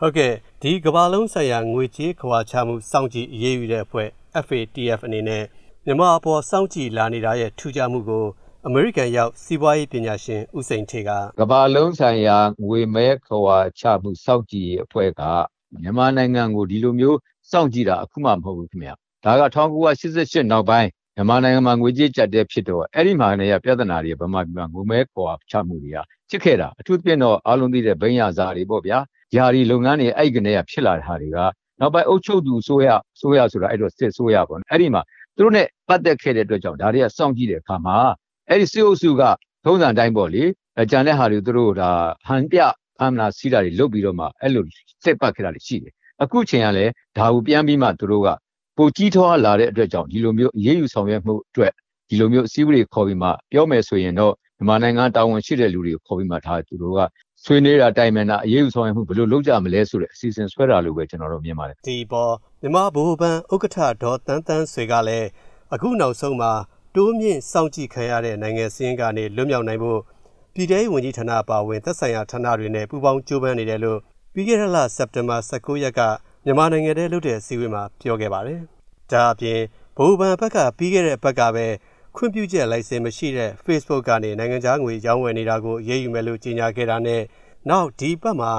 [0.00, 0.32] ဟုတ်ကဲ့
[0.62, 4.08] ဒီကမ္ဘာလုံးဆိုင်ရာငွေကြေးခွာချမှုစောင့်ကြည့်အရေးယူတဲ့အဖွဲ့
[4.46, 5.44] FATF အနေနဲ့
[5.84, 8.24] မြန်မာအပေါ်စောင့်ကြည့်လာနေတာရဲ့ထူးခြားမှုကို
[8.66, 15.22] အမေရိကန်ရောက်စီးပွားရေးပညာရှင်ဦးစိန်ထေကကမ္ဘာလုံးဆိုင်ရာငွေမဲခွာချမှုစောင့်ကြည့်ရေးအဖွဲ့က
[15.82, 17.18] မြန်မာနိုင်ငံကိုဒီလိုမျိုး
[17.50, 18.90] စောင့်ကြည့်တာအခုမှမဟုတ်ဘူးခင်ဗျ
[19.24, 25.98] ဒါက1988နောက်ပိုင်းမြန်မာနိုင်ငံမှာငွေကြေးကြက်တဲ့ဖြစ်တော့အဲ့ဒီမှာနေရပြဿနာတွေဗမာပြည်မှာငွေမဲခွာချမှုတွေက
[26.30, 28.98] ဖြစ်ခဲ့တာအထူးသဖြင့်တော့အားလုံးသိတဲ့ဘိန်းရစာတွေပေါ့ဗျာ
[29.34, 31.38] ယာရီလုပ်ငန်းတွေအဲ့ကနေဖြစ်လာတဲ့ဟာတွေက
[31.80, 32.88] နောက်ပိုင်းအုပ်ချုပ်သူဆိုရ
[33.20, 35.02] ဆိုရဆိုတာအဲ့တော့စစ်ဆိုရပေါ့အဲ့ဒီမှာ
[35.36, 37.96] သူတို့ ਨੇ ပတ်သက်ခဲ့တဲ့အတွက်ကြောင့်ဒါတွေကစောင့်ကြည့်တဲ့အခါမှာ
[38.48, 39.22] အဲ့ဒီစစ်အုပ်စုက
[39.64, 40.44] ထုံးစံတိုင်းပေါ့လေ
[40.90, 41.90] ကြံတဲ့ဟာတွေသူတို့ဒါ
[42.26, 42.58] ဟန်ပြ
[42.98, 44.64] ဖမ်းလာစီးတာတွေလုပ်ပြီးတော့မှအဲ့လို
[45.04, 48.28] စစ်ပတ်ခဲ့တာတွေရှိတယ်အခုချိန်ကလည်းဒါကိုပြန်ပြီးမှသူတို့က
[48.76, 51.72] ပိုကြီးထွားလာတဲ့အတွက်ကြောင့်ဒီလိုမျိုးအရေးယူဆောင်ရွက်မှုအတွက်
[52.08, 57.00] ဒီလိုမျိုးအစည်းအဝေးခေါ်ပြီးမှပြောမယ်ဆိုရင်တော့မြန်မာနိုင်ငံတာဝန်ရှိတဲ့လူတွေခေါ်ပြီးမှဒါသူတို့က
[57.44, 65.28] ဆွေးနွေးတာတိုင်ပင်တာအရေးယူဆောင်ရွက်မှုဘယ်လိုလုပ်ကြမလဲဆိုတဲ့အစီအစဉ်ဆွဲတာလို့ပဲကျွန်တော်တို့မြင်ပါတယ်ဒီပေါ်မြန်မာဘိုးဘန်ဥက္ကဋ္ဌဒေါ်တန်းတန်းဆွေကလည်း
[65.74, 66.52] အခုနောက်ဆုံးမှာ
[66.94, 70.00] တိုးမြင့်စောင့်ကြည့်ခံရတဲ့နိုင်ငံစည်းကနေလွတ်မြောက်နိုင်ဖို့
[70.54, 73.98] ပြည်ထောင်ဝန်ကြီးဌာနအပါအဝင်သက်ဆိုင်ရာဌာနတွေနဲ့ပူးပေါင်းကြိုးပမ်းနေတယ်လို့
[74.34, 76.00] ပြီးခဲ့တဲ့လစက်တင်ဘာ19ရက်က
[76.44, 78.60] မြန်မာနိုင်ငံထဲလုပ်တဲ့အစည်းအဝေးမှာပြောခဲ့ပါတယ်။
[79.12, 79.60] ဒါအပြင်
[79.96, 81.66] ဘိုးဘန်ဘက်ကပြီးခဲ့တဲ့ဘက်ကပဲ
[82.18, 87.22] ခွင့်ပြုချက်လိုင်စင်မရှိတဲ့ Facebook ကနေနိုင်ငံခြားငွေရောင်းဝယ်နေတာကိုအရေးယူမယ်လို့ကြေညာခဲ့တာနဲ့
[87.70, 88.52] နောက်ဒီပတ်မှာ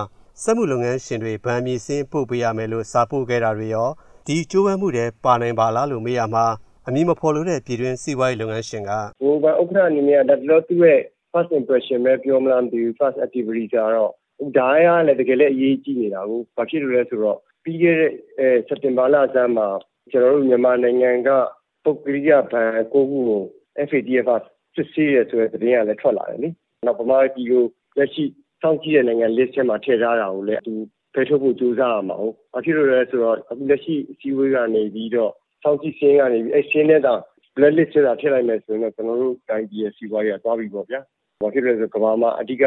[0.44, 3.90] စက်မှုလုပ်ငန်းရှင်တွေဗန်မြေစင်းပို့ပေးရမယ်လို့စာပို့ခဲ့တာတွေရော
[4.28, 6.46] ဒီကြိုးပမ်းမှုတွေပါနိုင်ပါလားလို့မေးရမှာ
[6.88, 8.92] အမည်မဖော်လို့တဲ့ပြည်တွင်းစီးပွားရေးလုပ်ငန်းရှင်က
[9.22, 11.00] ဟိုဘာဥက္ကဋ္ဌအနေနဲ့ဒါတော့သူ့ရဲ့
[11.32, 14.12] first impression ပဲပြောမလားမသိဘူး first activity ကြတော့
[14.58, 19.68] ဒါရလည်းတကယ်လည်းအရေးကြီးနေတာကိုဘာဖြစ်လို့လဲဆိုတော့ပြီးခဲ့တဲ့အဲစက်တင်ဘာလဆန်းမှာ
[20.12, 21.30] ကျွန်တော်တို့မြန်မာနိုင်ငံက
[21.88, 23.44] ပုဂ္ဂလိကဘဏ်ကိုခုကို
[23.90, 24.28] FATF
[24.76, 26.50] စစ်ဆေးရဆိုတဲ့သတင်းကလည်းထွက်လာတယ်လေ
[26.86, 27.64] နောက်ဗမာပြည်ကို
[27.98, 28.24] လက်ရှိ
[28.62, 30.74] စောင့်ကြည့်တဲ့နိုင်ငံ list ထဲမှာထည့်ထားတာကိုလည်းသူ
[31.14, 35.32] ဖယ်ထုတ်ဖို့ကြိုးစားရမှာဟုတ်။ဘာဖြစ်လို့လဲဆိုတော့အခုလက်ရှိအစည်းအဝေးကနေပြီးတော့
[35.64, 37.14] စောင့်ကြည့်စင်းကနေပြီးအဲ့စင်းနဲ့တာ
[37.56, 41.02] black list ထဲတာထည့်လိုက်မယ်ဆိုရင်တော့ကျွန်တော်တို့တိုင်းပြည်ရဲ့စီးပွားရေးကသွားပြီပေါ့ဗျာ။
[41.42, 42.66] ဘာဖြစ်လို့လဲဆိုကမ္ဘာမှာအဓိက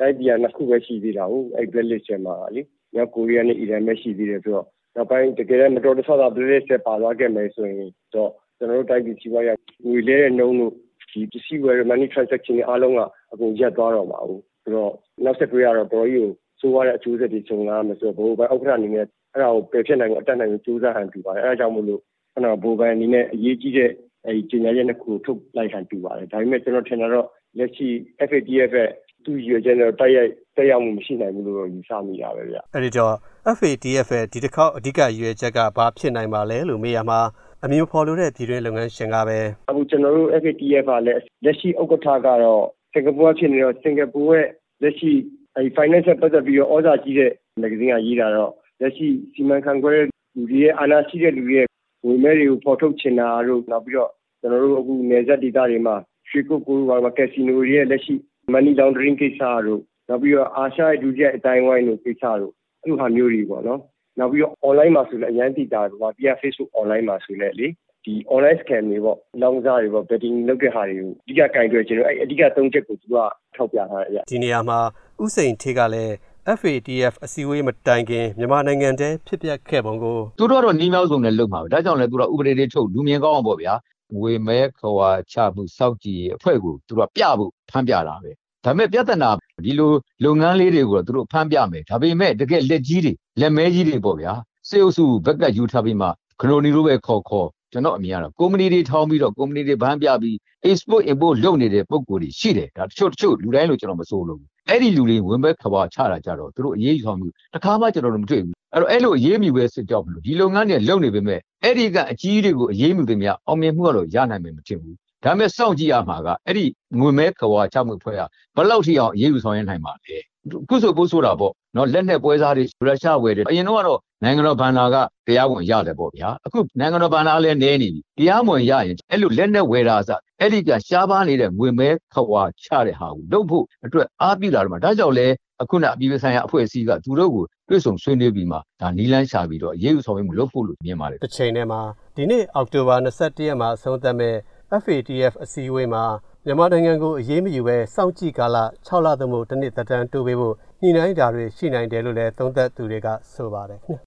[0.00, 2.62] တိုင်းပြည်ကနှစ်ခုပဲရှိသေးတာဟုတ်အဲ့ black list ထဲမှာလေ။
[2.94, 4.66] မြောက်ကိုရီးယားနဲ့အီရန်ပဲရှိသေးတယ်ဆိုတော့
[4.96, 9.56] နောက်ပိုင်းတကယ်လည်းမတော်တဆတာ black list ထဲပါသွားခဲ့မယ်ဆိုရင်တော့ ကျွန်တော်တို့တိုင်းပြည်စီးပွားရေး
[9.86, 10.72] ငွေလဲတဲ့နှုန်းတို့
[11.10, 13.00] ဒီပစ္စည်းဝယ် money transaction တွေအားလုံးက
[13.32, 14.92] အကုန်ရပ်သွားတော့မှာဟုတ်ဆိုတော့
[15.24, 22.00] နောက်ဆက်တွဲကတော့တော်ကြီးကိုစိုးရတဲ့အကျိုးဆက်တွေခြုံလာမယ်ဆိုတော့ဘိုးဘိုင်ဥက္ကဋ္ဌအနေနဲ့အဲ့ဒါကိုပယ်ဖြစ်နိုင်ကိုအတက်နိုင်ကိုစူးစမ်းဟန်တူပါတယ်အဲ့ဒါကြောင့်မို့လို့
[22.34, 23.90] ခဏဘိုးဘိုင်အနေနဲ့အရေးကြီးတဲ့
[24.26, 27.26] အဲဒီကြေညာချက်နှစ်ခုထုတ်လိုက်ဟန်တူပါတယ်ဒါပေမဲ့ကျွန်တော်ထင်တာတော့
[27.58, 27.88] လက်ရှိ
[28.28, 28.90] FATF ရဲ့
[29.24, 33.14] သူရွေချက်နဲ့တိုက်ရိုက်တက်ရောက်မှုမရှိနိုင်ဘူးလို့ယူဆမိတာပဲဗျအဲ့ဒီတော့
[33.56, 37.20] FATF ရဲ့ဒီတစ်ခေါက်အဓိကရွေချက်ကဘာဖြစ်နိုင်ပါလဲလို့မေးရမှာ
[37.64, 39.38] အမျိုးဖော်လို့တဲ့ပြည်တွင်းလုပ်ငန်းရှင်ကပဲ
[39.70, 44.46] အခုကျွန်တော်တို့ FATF ကလည်းလက်ရှိဥက္ကဋ္ဌကတော့စင်ကာပူကဖြစ်နေတော့စင်ကာပူရဲ့
[44.82, 45.12] လက်ရှိ
[45.54, 49.92] အဲဒီ finance နဲ့ပတ်သက်ပြီးတော့ဩဇာကြီးတဲ့မဂ္ဂဇင်းကရေးတာတော့လက်ရှိစီမံခန့်ခွဲ
[50.36, 51.66] လူတွေရဲ့အာဏာရှိတဲ့လူတွေရဲ့
[52.04, 54.10] ငွေမဲတွေကိုဖော်ထုတ်ချင်တာတို့နောက်ပြီးတော့
[54.40, 55.96] ကျွန်တော်တို့အခုနယ်စပ်ဒေသတွေမှာ
[56.28, 58.14] ရွှေကုတ်ကိုဘာကက်စီနိုတွေရဲ့လက်ရှိ
[58.52, 63.80] money laundering ကိစ္စတို့နောက်ပြီးတော့အာရှရဲ့ဒုတိယအတိုင်းဝိုင်းတို့ကိစ္စတို့အဲ့လိုဟာမျိုးတွေပေါ့နော်
[64.18, 67.68] နောက်ပြီးတော့ online မှာဆိုလည်းအရန်တိတာပေါ့ပြ Facebook online မှာဆိုလည်းလေ
[68.04, 73.16] ဒီ online scam တွေပေါ့လောင်းစားတွေပေါ့ betting လုပ်တဲ့ဟာတွေကိုအဓိကကင်တွယ်ခြင်းလို့အဲ့အဓိကသုံးချက်ကိုသူက
[73.54, 74.78] ထောက်ပြထားတယ်ဒီနေရာမှာ
[75.24, 76.14] ဥစိန်ထေးကလည်း
[76.58, 83.74] FATF အစည်းအဝေးမတိုင်ခင်မြန်မာနိုင်ငံတည်းဖြစ်ပျက်ခဲ့ပုံကိုသူတို့တော့နှီးမြောက်ဆုံးနဲ့လုပ်မှာပဲဒါကြောင့်လည်းသူတို့ဥပဒေတွေထုတ်လူမြင်ကောင်းအောင်ပေါ့ဗျာ
[84.16, 88.30] ငွေမဲခွာချမှုစောက်ကြည့်အဖွဲ့ကိုသူတို့ပြဖို့ဖမ်းပြတာပဲ
[88.64, 89.30] ဒါပေမဲ့ပြဿနာ
[89.64, 89.92] ဒီလို
[90.24, 94.32] လုပ်ငန်းလေးတွေကိုတော့သူတို့ဖမ်းပြမယ်ဒါပေမဲ့တကယ်လက်ကြီးတွေ လက်မဲကြီးတွေပေါ့ဗျာ
[94.68, 96.06] စေအုပ်စုဘက်ကယူထားပြီးမှ
[96.40, 100.36] ခရိုနီလိုပဲခေါ်ခေါ်ကျွန်တော်အမြင်ကတော့ကုမ္ပဏီတွေထောင်းပြီးတော့ကုမ္ပဏီတွေဗန်းပြပြီး
[100.68, 116.64] export import လုပ်နေတဲ့ပုံကိုယ်တွေရှိတယ်ဒါတချို့တချို့လူတိုင်းလို့ကျွန်တော်မဆိုးလို့အဲ့ဒီလူတွေဝင်ဘက်ခဘာချတာကြတော့သူတို့အရေးယူဆောင်မှုတခါမှကျွန်တော်တို့မတွေ့ဘူးအဲ့တော့အဲ့လိုအရေးမြူပဲစစ်ကြောက်မလို့ဒီလုပ်ငန်းတွေလုပ်နေပေမဲ့အဲ့ဒီကအကြီးတွေကိုအရေးမြူတွေများအောင်မြင်မှုကတော့ရနိုင်မယ်မထင်ဘူးဒါမဲ့စောင့်ကြည့်ရမှာကအဲ့ဒီ
[116.98, 118.20] ငွေမဲခဝါချမှုဖွဲ့ရ
[118.56, 120.29] ဘယ်လောက်ထိအောင်အရေးယူဆောင်ရနိုင်ပါလဲ
[120.68, 124.96] ခုဆိုပိုးဆိုတာပေါ့နော်လက်နဲ့ပွဲစားတွေရုရှားဝယ်တယ်အရင်တော့ကတော့နိုင်ငံတော်ဘဏ္ဍာက
[125.26, 130.10] တရားဝင်ရတယ်ပေါ့ဗျာအခုနိုင်ငံတော်ဘဏ္ဍာလည်းနည်းနေပြီတရားဝင်ရရင်အဲ့လိုလက်နဲ့ဝယ်တာစ
[130.40, 135.26] အဲ့ဒီကရှားပါနေတဲ့ငွေမဲခဝါချတဲ့ဟာကိုလုပ်ဖို့အတွက်အားပြုလာတယ်မှာဒါကြောင့်လဲ
[135.62, 141.80] အခုနအပြည်ပြည်ဆိုင်ရာအဖွဲ့အစည်းကသူတို့ကိုတွေ့ဆုံဆွေးနွေးပြီးမှဒါနီလန်းရှာပြီးတော့ရေးယူဆောင်ရွက်မှုလုပ်ဖို့လို့မြင်ပါတယ်တစ်ချိန်တည်းမှာ
[142.16, 144.34] ဒီနေ့အောက်တိုဘာ21ရက်မှာအဆုံးသတ်မဲ့
[144.82, 146.04] FATF အစည်းအဝေးမှာ
[146.46, 148.56] မြန်မာနိုင်ငံကိုအရေးမယူဘဲစောင့်ကြည့်ကာလ
[148.86, 153.98] 6လသမုတ်တစ်နှစ်သက်တမ်းတိုးပေးဖို့ညှိနှိုင်းတာတွေရှိနိုင်တယ်လို့လည်းသုံးသပ်သူတွေကဆိုပါတယ်ခင်ဗျ